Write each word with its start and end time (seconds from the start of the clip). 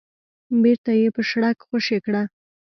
بېرته 0.61 0.91
يې 0.99 1.07
په 1.15 1.21
شړک 1.29 1.57
خوشې 1.67 1.97
کړه. 2.05 2.21